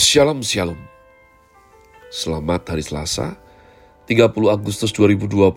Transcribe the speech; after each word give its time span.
Shalom 0.00 0.40
Shalom. 0.40 0.80
Selamat 2.08 2.72
hari 2.72 2.80
Selasa 2.80 3.36
30 4.08 4.32
Agustus 4.48 4.96
2022 4.96 5.52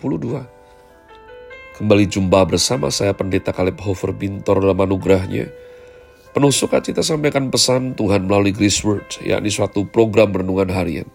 Kembali 1.80 2.04
jumpa 2.04 2.44
bersama 2.44 2.92
saya 2.92 3.16
Pendeta 3.16 3.56
Kaleb 3.56 3.80
Hofer 3.80 4.12
Bintor 4.12 4.60
dalam 4.60 4.76
anugerahnya. 4.76 5.48
Penuh 6.36 6.52
sukacita 6.52 7.00
sampaikan 7.00 7.48
pesan 7.48 7.96
Tuhan 7.96 8.28
melalui 8.28 8.52
Grace 8.52 8.84
Word 8.84 9.16
yakni 9.24 9.48
suatu 9.48 9.88
program 9.88 10.36
renungan 10.36 10.68
harian 10.76 11.08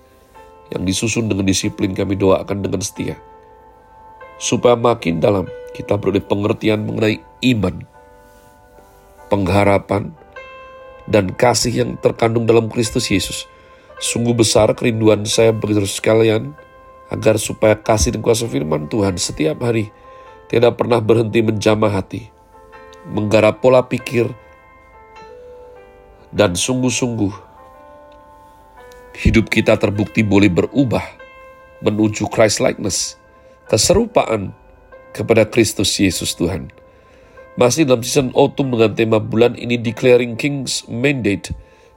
yang 0.73 0.81
disusun 0.81 1.29
dengan 1.29 1.45
disiplin 1.45 1.93
kami 1.93 2.17
doakan 2.17 2.65
dengan 2.65 2.81
setia. 2.81 3.13
Supaya 4.41 4.73
makin 4.73 5.21
dalam 5.21 5.45
kita 5.77 6.01
beroleh 6.01 6.25
pengertian 6.25 6.81
mengenai 6.81 7.21
iman, 7.45 7.77
pengharapan, 9.29 10.17
dan 11.09 11.33
kasih 11.33 11.73
yang 11.73 11.91
terkandung 11.97 12.45
dalam 12.45 12.69
Kristus 12.69 13.09
Yesus. 13.09 13.49
Sungguh 13.99 14.37
besar 14.37 14.71
kerinduan 14.77 15.25
saya 15.25 15.51
bagi 15.51 15.75
sekalian, 15.83 16.53
agar 17.09 17.41
supaya 17.41 17.73
kasih 17.73 18.15
dan 18.15 18.21
kuasa 18.21 18.45
firman 18.45 18.85
Tuhan 18.85 19.17
setiap 19.17 19.65
hari 19.65 19.89
tidak 20.47 20.77
pernah 20.77 21.01
berhenti 21.01 21.41
menjamah 21.41 21.89
hati, 21.89 22.29
menggarap 23.09 23.59
pola 23.59 23.81
pikir, 23.81 24.29
dan 26.29 26.53
sungguh-sungguh 26.53 27.33
hidup 29.19 29.49
kita 29.49 29.75
terbukti 29.75 30.21
boleh 30.21 30.47
berubah 30.47 31.03
menuju 31.81 32.29
Christ 32.29 32.61
likeness, 32.61 33.17
keserupaan 33.67 34.53
kepada 35.11 35.43
Kristus 35.49 35.97
Yesus 35.97 36.37
Tuhan. 36.37 36.78
Masih 37.57 37.89
dalam 37.89 38.05
season 38.05 38.29
autumn 38.37 38.69
dengan 38.69 38.93
tema 38.93 39.17
bulan 39.17 39.57
ini 39.57 39.81
Declaring 39.81 40.37
King's 40.37 40.85
Mandate. 40.85 41.49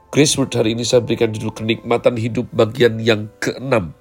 Grace 0.09 0.33
Word 0.33 0.57
hari 0.57 0.73
ini 0.73 0.81
saya 0.81 1.05
berikan 1.05 1.29
judul 1.29 1.53
Kenikmatan 1.53 2.17
Hidup 2.17 2.49
bagian 2.49 2.97
yang 2.97 3.29
keenam. 3.37 3.93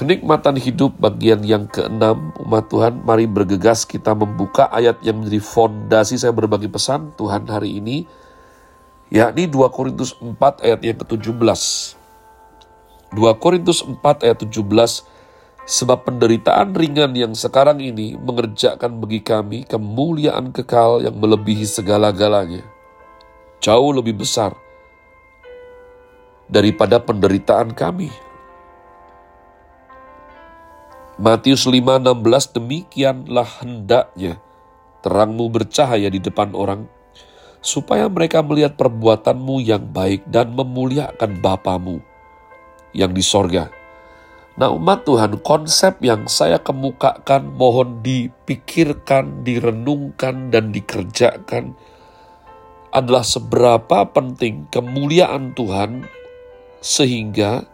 Kenikmatan 0.00 0.56
hidup 0.56 0.96
bagian 0.96 1.44
yang 1.44 1.68
keenam, 1.68 2.32
umat 2.40 2.72
Tuhan, 2.72 3.04
mari 3.04 3.28
bergegas 3.28 3.84
kita 3.84 4.16
membuka 4.16 4.64
ayat 4.72 4.96
yang 5.04 5.20
menjadi 5.20 5.44
fondasi 5.44 6.16
saya 6.16 6.32
berbagi 6.32 6.72
pesan 6.72 7.12
Tuhan 7.20 7.44
hari 7.44 7.84
ini, 7.84 8.08
yakni 9.12 9.44
2 9.44 9.60
Korintus 9.68 10.16
4 10.16 10.64
ayat 10.64 10.80
yang 10.80 10.96
ke-17. 11.04 11.60
2 13.12 13.42
Korintus 13.44 13.84
4 13.84 14.24
ayat 14.24 14.40
17, 14.40 15.04
Sebab 15.70 16.02
penderitaan 16.02 16.74
ringan 16.74 17.14
yang 17.14 17.30
sekarang 17.30 17.78
ini 17.78 18.18
mengerjakan 18.18 18.98
bagi 18.98 19.22
kami 19.22 19.62
kemuliaan 19.62 20.50
kekal 20.50 20.98
yang 20.98 21.14
melebihi 21.14 21.62
segala-galanya. 21.62 22.66
Jauh 23.62 23.94
lebih 23.94 24.18
besar 24.18 24.50
daripada 26.50 26.98
penderitaan 26.98 27.70
kami. 27.70 28.10
Matius 31.22 31.70
5:16 31.70 32.50
demikianlah 32.58 33.62
hendaknya 33.62 34.42
terangmu 35.06 35.54
bercahaya 35.54 36.10
di 36.10 36.18
depan 36.18 36.50
orang 36.50 36.90
supaya 37.62 38.10
mereka 38.10 38.42
melihat 38.42 38.74
perbuatanmu 38.74 39.62
yang 39.62 39.86
baik 39.86 40.26
dan 40.26 40.50
memuliakan 40.50 41.38
Bapamu 41.38 42.02
yang 42.90 43.14
di 43.14 43.22
sorga. 43.22 43.79
Nah 44.60 44.76
umat 44.76 45.08
Tuhan, 45.08 45.40
konsep 45.40 46.04
yang 46.04 46.28
saya 46.28 46.60
kemukakan 46.60 47.56
mohon 47.56 48.04
dipikirkan, 48.04 49.40
direnungkan, 49.40 50.52
dan 50.52 50.68
dikerjakan 50.68 51.72
adalah 52.92 53.24
seberapa 53.24 54.04
penting 54.12 54.68
kemuliaan 54.68 55.56
Tuhan 55.56 56.04
sehingga 56.84 57.64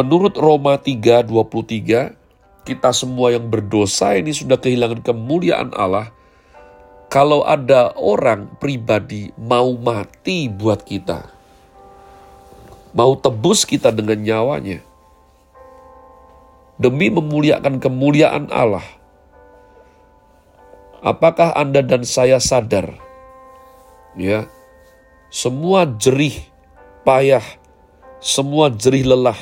menurut 0.00 0.40
Roma 0.40 0.80
3:23 0.80 2.16
kita 2.64 2.96
semua 2.96 3.36
yang 3.36 3.52
berdosa 3.52 4.16
ini 4.16 4.32
sudah 4.32 4.56
kehilangan 4.56 5.04
kemuliaan 5.04 5.76
Allah. 5.76 6.16
Kalau 7.12 7.44
ada 7.44 7.92
orang 7.92 8.56
pribadi 8.56 9.36
mau 9.36 9.76
mati 9.76 10.48
buat 10.48 10.80
kita 10.80 11.36
mau 12.96 13.12
tebus 13.12 13.68
kita 13.68 13.92
dengan 13.92 14.18
nyawanya 14.24 14.80
demi 16.76 17.08
memuliakan 17.08 17.80
kemuliaan 17.80 18.52
Allah. 18.52 18.84
Apakah 21.00 21.56
Anda 21.56 21.84
dan 21.84 22.04
saya 22.04 22.40
sadar? 22.40 22.96
Ya, 24.16 24.48
semua 25.28 25.84
jerih 25.84 26.34
payah, 27.04 27.44
semua 28.20 28.72
jerih 28.72 29.04
lelah, 29.12 29.36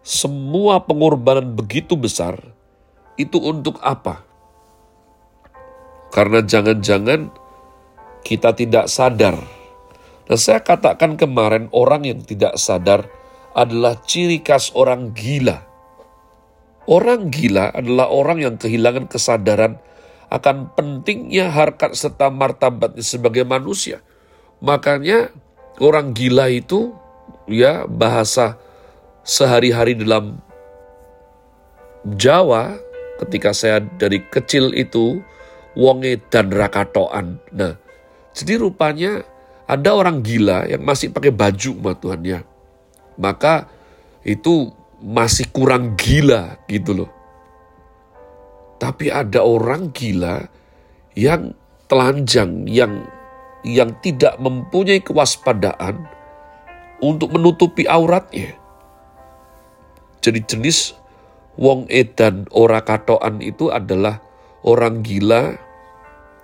semua 0.00 0.80
pengorbanan 0.80 1.52
begitu 1.52 2.00
besar, 2.00 2.40
itu 3.20 3.36
untuk 3.36 3.76
apa? 3.84 4.24
Karena 6.10 6.42
jangan-jangan 6.42 7.28
kita 8.24 8.56
tidak 8.56 8.88
sadar. 8.90 9.36
Nah, 10.26 10.38
saya 10.40 10.64
katakan 10.64 11.14
kemarin 11.14 11.68
orang 11.70 12.08
yang 12.08 12.20
tidak 12.24 12.56
sadar 12.56 13.06
adalah 13.54 14.00
ciri 14.00 14.42
khas 14.42 14.74
orang 14.74 15.12
gila 15.14 15.69
Orang 16.90 17.30
gila 17.30 17.70
adalah 17.70 18.10
orang 18.10 18.42
yang 18.42 18.54
kehilangan 18.58 19.06
kesadaran 19.06 19.78
akan 20.26 20.74
pentingnya 20.74 21.46
harkat 21.46 21.94
serta 21.94 22.34
martabatnya 22.34 23.06
sebagai 23.06 23.46
manusia. 23.46 24.02
Makanya 24.58 25.30
orang 25.78 26.10
gila 26.10 26.50
itu 26.50 26.90
ya 27.46 27.86
bahasa 27.86 28.58
sehari-hari 29.22 29.94
dalam 29.94 30.42
Jawa 32.18 32.74
ketika 33.22 33.54
saya 33.54 33.84
dari 34.00 34.24
kecil 34.26 34.74
itu 34.74 35.22
wonge 35.78 36.18
dan 36.26 36.50
rakatoan. 36.50 37.38
Nah, 37.52 37.76
jadi 38.34 38.58
rupanya 38.58 39.22
ada 39.70 39.94
orang 39.94 40.24
gila 40.24 40.66
yang 40.66 40.82
masih 40.82 41.14
pakai 41.14 41.30
baju 41.30 41.70
ma 41.78 41.92
Tuhan 41.94 42.20
ya. 42.26 42.40
Maka 43.20 43.68
itu 44.26 44.72
masih 45.00 45.48
kurang 45.50 45.96
gila 45.96 46.60
gitu 46.68 47.04
loh. 47.04 47.10
Tapi 48.80 49.12
ada 49.12 49.44
orang 49.44 49.92
gila 49.92 50.44
yang 51.16 51.52
telanjang, 51.88 52.64
yang 52.68 53.04
yang 53.60 53.92
tidak 54.00 54.40
mempunyai 54.40 55.04
kewaspadaan 55.04 56.08
untuk 57.04 57.32
menutupi 57.36 57.84
auratnya. 57.84 58.56
Jadi 60.20 60.40
jenis 60.44 60.96
wong 61.60 61.88
edan 61.92 62.48
ora 62.52 62.80
katoan 62.80 63.40
itu 63.44 63.68
adalah 63.68 64.20
orang 64.64 65.04
gila 65.04 65.56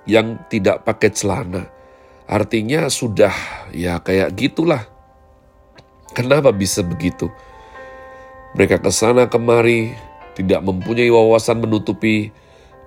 yang 0.09 0.41
tidak 0.49 0.85
pakai 0.85 1.13
celana. 1.13 1.69
Artinya 2.27 2.89
sudah 2.91 3.33
ya 3.73 4.01
kayak 4.01 4.35
gitulah. 4.37 4.83
Kenapa 6.17 6.51
bisa 6.51 6.81
begitu? 6.81 7.29
Mereka 8.57 8.81
ke 8.81 8.89
sana 8.89 9.29
kemari, 9.29 9.93
tidak 10.33 10.65
mempunyai 10.65 11.13
wawasan 11.13 11.61
menutupi 11.61 12.33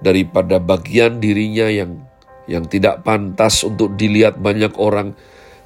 daripada 0.01 0.57
bagian 0.57 1.21
dirinya 1.21 1.69
yang 1.69 2.01
yang 2.49 2.65
tidak 2.65 3.05
pantas 3.05 3.61
untuk 3.61 3.93
dilihat 3.93 4.41
banyak 4.41 4.73
orang 4.81 5.13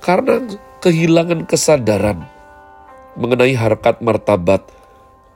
karena 0.03 0.44
kehilangan 0.84 1.47
kesadaran 1.47 2.28
mengenai 3.16 3.56
harkat 3.56 4.03
martabat 4.03 4.68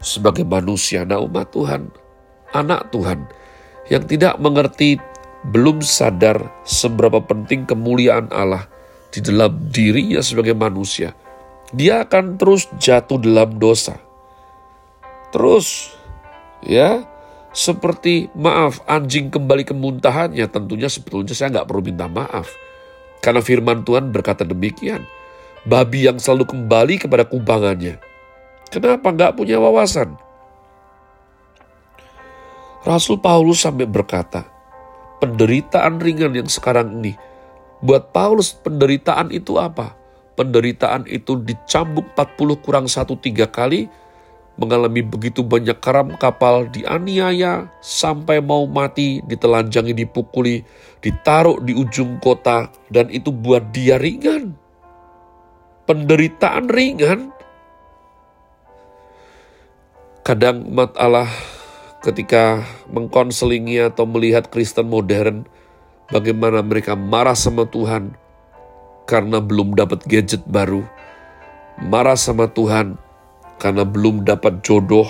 sebagai 0.04 0.44
manusia. 0.44 1.08
Nah 1.08 1.24
umat 1.24 1.48
Tuhan, 1.56 1.88
anak 2.52 2.92
Tuhan 2.92 3.24
yang 3.88 4.04
tidak 4.04 4.36
mengerti 4.36 5.00
belum 5.48 5.80
sadar 5.80 6.44
seberapa 6.68 7.24
penting 7.24 7.64
kemuliaan 7.64 8.28
Allah 8.36 8.68
di 9.16 9.24
dalam 9.24 9.72
dirinya 9.72 10.20
sebagai 10.20 10.60
manusia. 10.60 11.16
Dia 11.72 12.04
akan 12.04 12.36
terus 12.36 12.68
jatuh 12.76 13.24
dalam 13.24 13.56
dosa 13.56 14.07
Terus, 15.38 15.94
ya, 16.66 17.06
seperti 17.54 18.34
maaf 18.34 18.82
anjing 18.90 19.30
kembali 19.30 19.70
ke 19.70 19.78
muntahannya, 19.78 20.50
tentunya 20.50 20.90
sebetulnya 20.90 21.38
saya 21.38 21.54
nggak 21.54 21.70
perlu 21.70 21.86
minta 21.86 22.10
maaf. 22.10 22.50
Karena 23.22 23.46
firman 23.46 23.86
Tuhan 23.86 24.10
berkata 24.10 24.42
demikian. 24.42 25.06
Babi 25.62 26.10
yang 26.10 26.18
selalu 26.18 26.50
kembali 26.50 27.06
kepada 27.06 27.22
kubangannya. 27.30 28.02
Kenapa 28.74 29.14
nggak 29.14 29.38
punya 29.38 29.62
wawasan? 29.62 30.18
Rasul 32.82 33.22
Paulus 33.22 33.62
sampai 33.62 33.86
berkata, 33.86 34.42
penderitaan 35.22 36.02
ringan 36.02 36.34
yang 36.34 36.50
sekarang 36.50 36.98
ini, 36.98 37.14
buat 37.86 38.10
Paulus 38.10 38.58
penderitaan 38.58 39.30
itu 39.30 39.62
apa? 39.62 39.94
Penderitaan 40.34 41.06
itu 41.06 41.38
dicambuk 41.38 42.10
40 42.18 42.64
kurang 42.66 42.86
1 42.90 43.06
tiga 43.22 43.46
kali, 43.46 43.86
mengalami 44.58 45.06
begitu 45.06 45.46
banyak 45.46 45.78
karam 45.78 46.18
kapal, 46.18 46.66
dianiaya 46.68 47.70
sampai 47.80 48.42
mau 48.42 48.66
mati, 48.66 49.22
ditelanjangi, 49.24 49.94
dipukuli, 49.94 50.66
ditaruh 51.00 51.62
di 51.62 51.78
ujung 51.78 52.18
kota, 52.18 52.74
dan 52.90 53.08
itu 53.14 53.30
buat 53.30 53.70
dia 53.72 54.02
ringan. 54.02 54.58
penderitaan 55.88 56.68
ringan. 56.68 57.32
Kadang 60.28 60.68
umat 60.68 60.92
Allah 61.00 61.32
ketika 62.04 62.68
mengkonselingi 62.92 63.80
atau 63.88 64.04
melihat 64.04 64.52
Kristen 64.52 64.92
modern, 64.92 65.48
bagaimana 66.12 66.60
mereka 66.60 67.00
marah 67.00 67.40
sama 67.40 67.64
Tuhan 67.72 68.20
karena 69.08 69.40
belum 69.40 69.80
dapat 69.80 70.04
gadget 70.12 70.44
baru, 70.44 70.84
marah 71.80 72.20
sama 72.20 72.52
Tuhan 72.52 73.00
karena 73.58 73.84
belum 73.84 74.26
dapat 74.26 74.62
jodoh, 74.62 75.10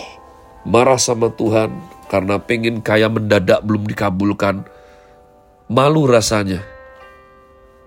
marah 0.64 1.00
sama 1.00 1.32
Tuhan 1.32 1.72
karena 2.08 2.40
pengen 2.40 2.80
kaya 2.80 3.12
mendadak 3.12 3.64
belum 3.64 3.88
dikabulkan, 3.88 4.64
malu 5.68 6.08
rasanya. 6.08 6.64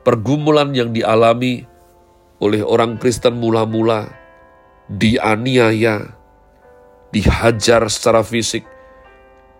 Pergumulan 0.00 0.72
yang 0.72 0.96
dialami 0.96 1.64
oleh 2.40 2.64
orang 2.64 2.96
Kristen 2.96 3.36
mula-mula 3.36 4.08
dianiaya, 4.88 6.16
dihajar 7.12 7.86
secara 7.92 8.24
fisik, 8.24 8.64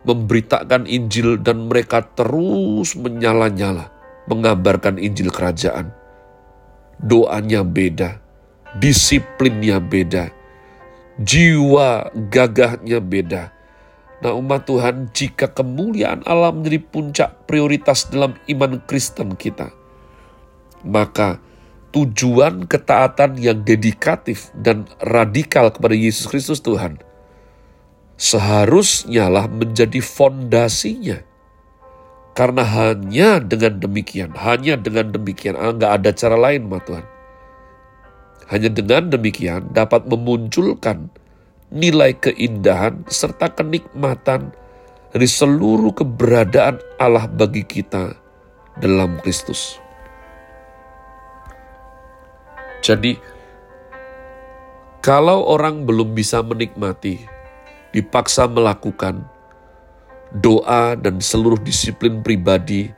memberitakan 0.08 0.88
Injil 0.88 1.38
dan 1.38 1.68
mereka 1.68 2.02
terus 2.02 2.96
menyala-nyala 2.96 3.92
mengabarkan 4.26 4.96
Injil 4.96 5.28
kerajaan. 5.28 5.92
Doanya 7.00 7.64
beda, 7.64 8.20
disiplinnya 8.80 9.80
beda, 9.80 10.28
jiwa 11.20 12.08
gagahnya 12.32 12.98
beda. 13.04 13.52
Nah 14.20 14.36
umat 14.36 14.68
Tuhan, 14.68 15.12
jika 15.12 15.48
kemuliaan 15.52 16.24
Allah 16.28 16.52
menjadi 16.52 16.80
puncak 16.80 17.48
prioritas 17.48 18.08
dalam 18.08 18.36
iman 18.48 18.80
Kristen 18.84 19.36
kita, 19.36 19.72
maka 20.84 21.40
tujuan 21.92 22.68
ketaatan 22.68 23.40
yang 23.40 23.64
dedikatif 23.64 24.52
dan 24.52 24.84
radikal 25.00 25.72
kepada 25.72 25.96
Yesus 25.96 26.28
Kristus 26.28 26.60
Tuhan 26.60 27.00
seharusnya 28.20 29.32
lah 29.32 29.48
menjadi 29.48 30.04
fondasinya. 30.04 31.24
Karena 32.30 32.62
hanya 32.62 33.42
dengan 33.42 33.80
demikian, 33.82 34.36
hanya 34.38 34.78
dengan 34.78 35.10
demikian, 35.10 35.58
ah, 35.58 35.74
nggak 35.74 35.92
ada 36.00 36.10
cara 36.14 36.36
lain, 36.38 36.68
Ma 36.68 36.78
Tuhan. 36.78 37.19
Hanya 38.50 38.66
dengan 38.66 39.14
demikian 39.14 39.70
dapat 39.70 40.10
memunculkan 40.10 41.06
nilai 41.70 42.18
keindahan 42.18 43.06
serta 43.06 43.54
kenikmatan 43.54 44.50
dari 45.14 45.26
seluruh 45.30 45.94
keberadaan 45.94 46.82
Allah 46.98 47.30
bagi 47.30 47.62
kita 47.62 48.18
dalam 48.82 49.22
Kristus. 49.22 49.78
Jadi, 52.82 53.14
kalau 54.98 55.46
orang 55.46 55.86
belum 55.86 56.18
bisa 56.18 56.42
menikmati, 56.42 57.22
dipaksa 57.94 58.50
melakukan 58.50 59.22
doa 60.34 60.94
dan 60.98 61.22
seluruh 61.22 61.58
disiplin 61.62 62.22
pribadi, 62.22 62.90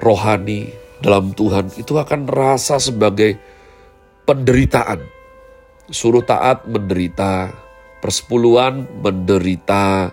rohani 0.00 0.72
dalam 1.04 1.32
Tuhan, 1.36 1.72
itu 1.76 1.96
akan 1.96 2.28
rasa 2.28 2.80
sebagai 2.80 3.36
penderitaan. 4.26 5.00
Suruh 5.86 6.26
taat 6.26 6.66
menderita, 6.66 7.54
persepuluhan 8.02 8.90
menderita, 8.98 10.10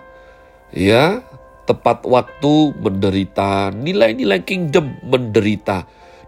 ya, 0.70 1.20
tepat 1.66 2.06
waktu 2.06 2.78
menderita, 2.78 3.74
nilai-nilai 3.74 4.46
kingdom 4.46 4.94
menderita 5.02 5.84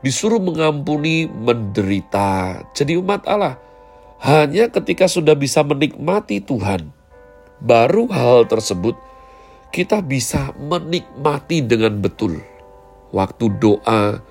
disuruh 0.07 0.39
mengampuni, 0.39 1.27
menderita. 1.27 2.63
Jadi 2.75 2.95
umat 2.99 3.27
Allah, 3.27 3.59
hanya 4.23 4.71
ketika 4.71 5.11
sudah 5.11 5.35
bisa 5.35 5.67
menikmati 5.67 6.39
Tuhan, 6.43 6.91
baru 7.63 8.07
hal 8.11 8.47
tersebut 8.47 8.95
kita 9.75 10.01
bisa 10.01 10.55
menikmati 10.57 11.59
dengan 11.59 11.99
betul. 11.99 12.39
Waktu 13.11 13.51
doa, 13.59 14.23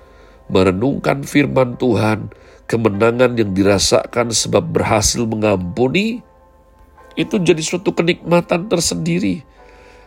merenungkan 0.48 1.26
firman 1.28 1.76
Tuhan, 1.76 2.32
kemenangan 2.66 3.38
yang 3.38 3.54
dirasakan 3.54 4.34
sebab 4.34 4.74
berhasil 4.74 5.22
mengampuni, 5.22 6.22
itu 7.16 7.40
jadi 7.40 7.62
suatu 7.62 7.94
kenikmatan 7.94 8.68
tersendiri. 8.68 9.42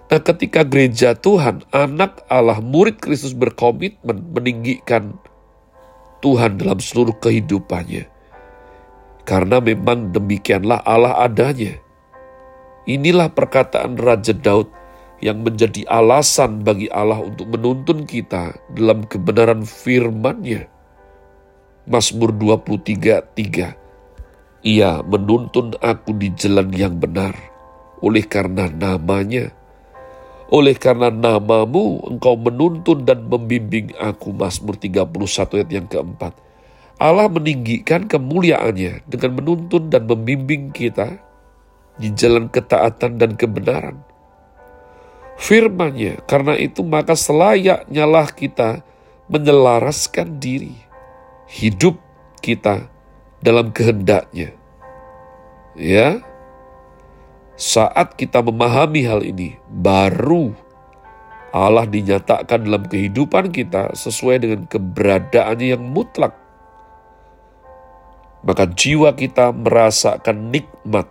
Nah 0.09 0.19
ketika 0.21 0.65
gereja 0.65 1.13
Tuhan, 1.17 1.65
anak 1.73 2.25
Allah, 2.29 2.61
murid 2.61 2.97
Kristus 3.01 3.33
berkomitmen 3.33 4.33
meninggikan 4.33 5.17
Tuhan 6.19 6.59
dalam 6.59 6.81
seluruh 6.81 7.15
kehidupannya. 7.21 8.09
Karena 9.23 9.61
memang 9.61 10.09
demikianlah 10.09 10.81
Allah 10.83 11.21
adanya. 11.21 11.77
Inilah 12.89 13.29
perkataan 13.29 14.01
Raja 14.01 14.33
Daud 14.33 14.65
yang 15.21 15.45
menjadi 15.45 15.85
alasan 15.85 16.65
bagi 16.65 16.89
Allah 16.89 17.21
untuk 17.21 17.53
menuntun 17.53 18.09
kita 18.09 18.57
dalam 18.73 19.05
kebenaran 19.05 19.61
firman-Nya. 19.61 20.78
Mazmur 21.87 22.35
23:3 22.35 23.75
Ia 24.67 24.99
menuntun 25.05 25.77
aku 25.79 26.11
di 26.17 26.33
jalan 26.35 26.73
yang 26.75 26.99
benar 26.99 27.37
oleh 28.03 28.23
karena 28.27 28.67
namanya 28.67 29.55
oleh 30.49 30.73
karena 30.73 31.13
namamu 31.13 32.01
engkau 32.09 32.33
menuntun 32.33 33.05
dan 33.05 33.29
membimbing 33.29 33.93
aku. 34.01 34.33
Mazmur 34.33 34.81
31 34.81 35.05
ayat 35.61 35.69
yang 35.69 35.85
keempat. 35.85 36.33
Allah 36.99 37.29
meninggikan 37.31 38.09
kemuliaannya 38.09 39.05
dengan 39.05 39.31
menuntun 39.37 39.93
dan 39.93 40.09
membimbing 40.09 40.73
kita 40.73 41.21
di 42.01 42.09
jalan 42.17 42.49
ketaatan 42.49 43.21
dan 43.21 43.37
kebenaran. 43.37 44.01
Firmannya, 45.39 46.19
karena 46.27 46.59
itu 46.59 46.83
maka 46.83 47.15
selayaknya 47.15 48.03
lah 48.03 48.27
kita 48.27 48.83
menyelaraskan 49.31 50.41
diri, 50.41 50.75
hidup 51.49 51.97
kita 52.45 52.85
dalam 53.41 53.73
kehendaknya. 53.73 54.53
Ya, 55.73 56.21
saat 57.57 58.13
kita 58.13 58.45
memahami 58.45 59.01
hal 59.09 59.25
ini, 59.25 59.57
baru 59.67 60.53
Allah 61.49 61.89
dinyatakan 61.89 62.61
dalam 62.61 62.85
kehidupan 62.85 63.49
kita 63.49 63.97
sesuai 63.97 64.37
dengan 64.37 64.61
keberadaannya 64.69 65.67
yang 65.73 65.81
mutlak. 65.81 66.37
Maka 68.45 68.69
jiwa 68.69 69.11
kita 69.17 69.51
merasakan 69.51 70.53
nikmat, 70.53 71.09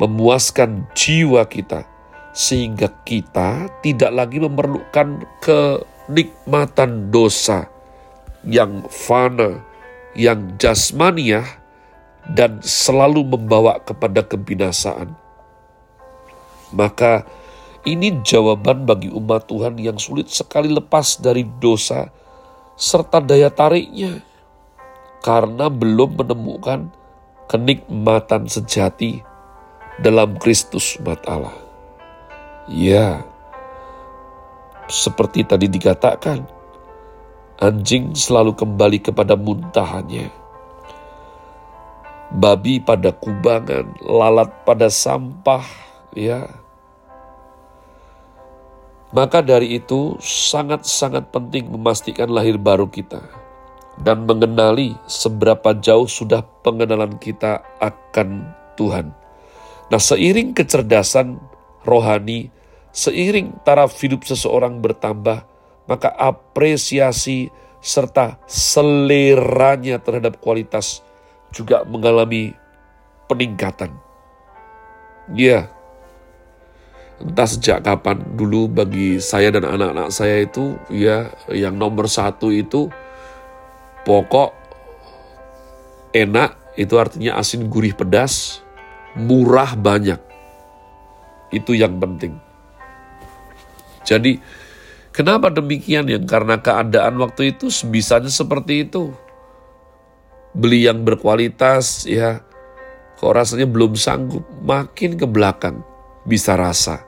memuaskan 0.00 0.88
jiwa 0.96 1.44
kita, 1.46 1.86
sehingga 2.32 2.90
kita 3.04 3.70
tidak 3.84 4.10
lagi 4.10 4.42
memerlukan 4.42 5.22
kenikmatan 5.44 7.12
dosa 7.14 7.70
yang 8.46 8.86
fana, 8.88 9.60
yang 10.16 10.56
jasmaniah, 10.60 11.46
dan 12.32 12.60
selalu 12.62 13.36
membawa 13.36 13.80
kepada 13.80 14.22
kebinasaan 14.22 15.16
maka 16.70 17.26
ini 17.82 18.22
jawaban 18.22 18.86
bagi 18.86 19.10
umat 19.10 19.50
Tuhan 19.50 19.78
yang 19.80 19.98
sulit 19.98 20.30
sekali 20.30 20.70
lepas 20.70 21.18
dari 21.18 21.42
dosa 21.58 22.10
serta 22.78 23.18
daya 23.20 23.50
tariknya 23.50 24.22
karena 25.20 25.68
belum 25.68 26.16
menemukan 26.16 26.88
kenikmatan 27.50 28.46
sejati 28.46 29.20
dalam 30.00 30.38
Kristus 30.40 30.96
umat 31.02 31.20
Allah. 31.28 31.56
Ya, 32.70 33.26
seperti 34.86 35.42
tadi 35.42 35.66
dikatakan, 35.66 36.46
anjing 37.60 38.16
selalu 38.16 38.56
kembali 38.56 38.98
kepada 39.04 39.36
muntahannya. 39.36 40.32
Babi 42.30 42.80
pada 42.80 43.12
kubangan, 43.12 44.00
lalat 44.00 44.50
pada 44.62 44.86
sampah, 44.86 45.66
ya, 46.14 46.46
maka 49.10 49.42
dari 49.42 49.74
itu 49.74 50.14
sangat-sangat 50.22 51.34
penting 51.34 51.66
memastikan 51.74 52.30
lahir 52.30 52.54
baru 52.54 52.86
kita 52.86 53.18
dan 53.98 54.22
mengenali 54.22 54.94
seberapa 55.10 55.74
jauh 55.74 56.06
sudah 56.06 56.46
pengenalan 56.62 57.18
kita 57.18 57.60
akan 57.82 58.54
Tuhan. 58.78 59.10
Nah, 59.90 59.98
seiring 59.98 60.54
kecerdasan 60.54 61.42
rohani, 61.82 62.54
seiring 62.94 63.58
taraf 63.66 63.98
hidup 63.98 64.22
seseorang 64.22 64.78
bertambah, 64.78 65.42
maka 65.90 66.14
apresiasi 66.14 67.50
serta 67.82 68.38
seleranya 68.46 69.98
terhadap 69.98 70.38
kualitas 70.38 71.02
juga 71.50 71.82
mengalami 71.82 72.54
peningkatan. 73.26 73.90
Ya, 75.34 75.66
entah 77.18 77.48
sejak 77.50 77.82
kapan 77.82 78.22
dulu 78.38 78.70
bagi 78.70 79.18
saya 79.18 79.50
dan 79.50 79.66
anak-anak 79.66 80.14
saya 80.14 80.46
itu 80.46 80.78
ya 80.94 81.34
yang 81.50 81.74
nomor 81.74 82.06
satu 82.06 82.54
itu 82.54 82.86
pokok 84.06 84.54
enak 86.14 86.54
itu 86.78 86.94
artinya 86.96 87.34
asin 87.38 87.66
gurih 87.66 87.94
pedas, 87.98 88.62
murah 89.18 89.74
banyak. 89.74 90.18
Itu 91.50 91.74
yang 91.74 91.98
penting. 91.98 92.38
Jadi, 94.06 94.38
kenapa 95.10 95.50
demikian? 95.50 96.06
Yang 96.10 96.26
karena 96.26 96.58
keadaan 96.58 97.18
waktu 97.22 97.54
itu 97.56 97.70
sebisanya 97.70 98.30
seperti 98.30 98.88
itu. 98.88 99.14
Beli 100.50 100.90
yang 100.90 101.06
berkualitas, 101.06 102.10
ya, 102.10 102.42
kok 103.14 103.30
rasanya 103.30 103.70
belum 103.70 103.94
sanggup, 103.94 104.42
makin 104.66 105.14
ke 105.14 105.26
belakang 105.28 105.86
bisa 106.26 106.58
rasa. 106.58 107.06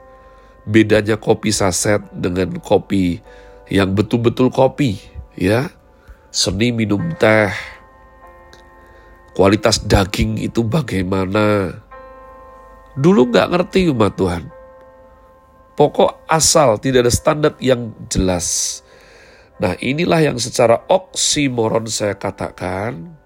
Bedanya 0.63 1.19
kopi 1.19 1.51
saset 1.51 1.99
dengan 2.15 2.55
kopi 2.63 3.19
yang 3.67 3.91
betul-betul 3.91 4.47
kopi, 4.47 4.95
ya. 5.35 5.67
Seni 6.33 6.71
minum 6.73 7.13
teh, 7.19 7.51
kualitas 9.35 9.83
daging 9.83 10.39
itu 10.39 10.63
bagaimana. 10.63 11.75
Dulu 12.95 13.29
nggak 13.29 13.49
ngerti 13.53 13.89
umat 13.91 14.13
Tuhan. 14.17 14.62
Pokok 15.73 16.29
asal 16.29 16.77
tidak 16.77 17.09
ada 17.09 17.13
standar 17.13 17.53
yang 17.57 17.97
jelas. 18.05 18.79
Nah 19.57 19.73
inilah 19.81 20.21
yang 20.21 20.37
secara 20.37 20.85
oksimoron 20.85 21.89
saya 21.89 22.13
katakan, 22.13 23.17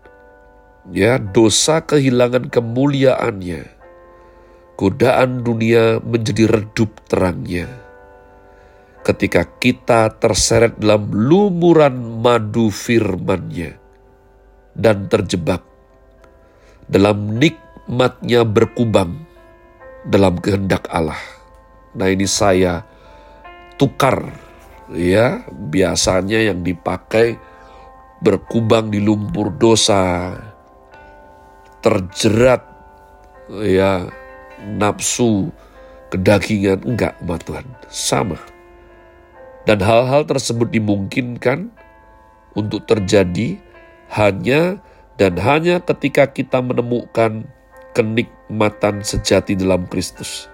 ya 0.92 1.20
dosa 1.20 1.84
kehilangan 1.84 2.48
kemuliaannya. 2.48 3.76
Godaan 4.78 5.42
dunia 5.42 6.00
menjadi 6.00 6.48
redup 6.48 7.02
terangnya. 7.10 7.68
Ketika 9.04 9.44
kita 9.58 10.14
terseret 10.20 10.78
dalam 10.80 11.10
lumuran 11.10 12.22
madu 12.22 12.70
firmannya 12.70 13.76
dan 14.78 15.10
terjebak 15.10 15.66
dalam 16.86 17.40
nikmatnya 17.42 18.46
berkubang 18.46 19.26
dalam 20.08 20.40
kehendak 20.40 20.88
Allah. 20.94 21.37
Nah 21.98 22.08
ini 22.08 22.30
saya 22.30 22.86
tukar 23.82 24.22
ya. 24.94 25.44
Biasanya 25.50 26.54
yang 26.54 26.62
dipakai 26.62 27.36
berkubang 28.22 28.94
di 28.94 29.02
lumpur 29.02 29.54
dosa 29.54 30.34
terjerat 31.82 32.62
ya 33.66 34.06
nafsu 34.78 35.50
kedagingan. 36.14 36.86
Enggak 36.86 37.18
umat 37.26 37.42
Tuhan 37.44 37.68
sama. 37.90 38.38
Dan 39.68 39.84
hal-hal 39.84 40.24
tersebut 40.24 40.72
dimungkinkan 40.72 41.68
untuk 42.56 42.88
terjadi 42.88 43.60
hanya 44.16 44.80
dan 45.20 45.36
hanya 45.42 45.84
ketika 45.84 46.30
kita 46.30 46.64
menemukan 46.64 47.44
kenikmatan 47.92 49.02
sejati 49.02 49.58
dalam 49.58 49.90
Kristus, 49.90 50.48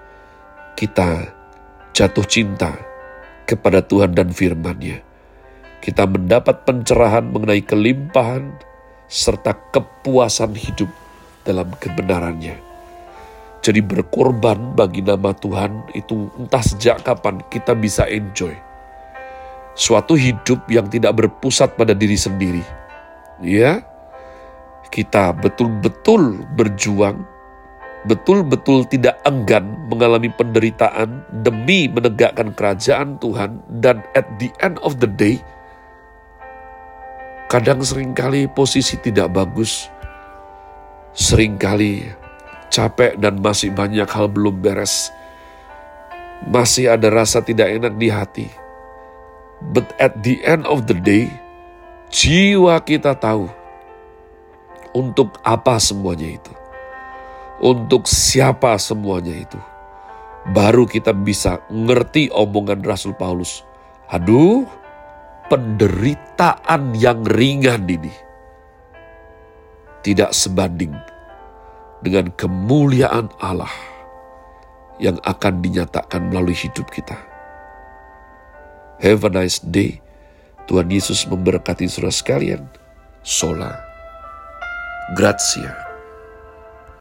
kita 0.74 1.30
jatuh 1.94 2.26
cinta 2.26 2.74
kepada 3.46 3.86
Tuhan 3.86 4.18
dan 4.18 4.34
firman-Nya. 4.34 5.06
Kita 5.84 6.08
mendapat 6.08 6.64
pencerahan 6.64 7.28
mengenai 7.28 7.62
kelimpahan 7.62 8.56
serta 9.12 9.54
kepuasan 9.76 10.56
hidup 10.56 10.88
dalam 11.44 11.70
kebenarannya. 11.76 12.56
Jadi 13.64 13.80
berkorban 13.80 14.76
bagi 14.76 15.00
nama 15.00 15.32
Tuhan 15.32 15.96
itu 15.96 16.28
entah 16.36 16.64
sejak 16.64 17.04
kapan 17.04 17.40
kita 17.48 17.76
bisa 17.76 18.04
enjoy. 18.08 18.52
Suatu 19.76 20.20
hidup 20.20 20.68
yang 20.68 20.92
tidak 20.92 21.16
berpusat 21.16 21.80
pada 21.80 21.96
diri 21.96 22.20
sendiri. 22.20 22.64
Ya, 23.40 23.84
kita 24.92 25.34
betul-betul 25.34 26.44
berjuang, 26.54 27.26
betul-betul 28.04 28.84
tidak 28.92 29.16
enggan 29.24 29.88
mengalami 29.88 30.28
penderitaan 30.28 31.24
demi 31.44 31.88
menegakkan 31.88 32.52
kerajaan 32.52 33.16
Tuhan, 33.20 33.64
dan 33.80 34.04
at 34.16 34.28
the 34.40 34.52
end 34.60 34.76
of 34.84 35.00
the 35.00 35.08
day, 35.08 35.40
kadang 37.48 37.80
sering 37.80 38.12
kali 38.12 38.50
posisi 38.52 39.00
tidak 39.00 39.32
bagus, 39.32 39.88
sering 41.16 41.56
kali 41.56 42.04
capek 42.74 43.16
dan 43.22 43.40
masih 43.40 43.72
banyak 43.72 44.10
hal 44.10 44.28
belum 44.28 44.60
beres, 44.60 45.14
masih 46.50 46.92
ada 46.92 47.08
rasa 47.08 47.40
tidak 47.40 47.72
enak 47.72 47.94
di 47.96 48.08
hati. 48.12 48.48
But 49.64 49.96
at 49.96 50.20
the 50.28 50.44
end 50.44 50.68
of 50.68 50.92
the 50.92 50.98
day, 51.00 51.32
jiwa 52.12 52.84
kita 52.84 53.16
tahu 53.16 53.48
untuk 54.92 55.40
apa 55.48 55.80
semuanya 55.80 56.36
itu? 56.36 56.63
Untuk 57.64 58.12
siapa 58.12 58.76
semuanya 58.76 59.32
itu? 59.32 59.56
Baru 60.52 60.84
kita 60.84 61.16
bisa 61.16 61.64
ngerti 61.72 62.28
omongan 62.28 62.84
Rasul 62.84 63.16
Paulus. 63.16 63.64
Aduh, 64.12 64.68
penderitaan 65.48 66.92
yang 67.00 67.24
ringan 67.24 67.88
ini 67.88 68.12
tidak 70.04 70.36
sebanding 70.36 70.92
dengan 72.04 72.36
kemuliaan 72.36 73.32
Allah 73.40 73.72
yang 75.00 75.16
akan 75.24 75.64
dinyatakan 75.64 76.28
melalui 76.28 76.60
hidup 76.60 76.92
kita. 76.92 77.16
Have 79.00 79.24
a 79.24 79.32
nice 79.32 79.64
day. 79.64 80.04
Tuhan 80.68 80.92
Yesus 80.92 81.24
memberkati 81.32 81.88
saudara 81.88 82.12
sekalian. 82.12 82.68
Sola. 83.24 83.72
Grazie. 85.16 85.83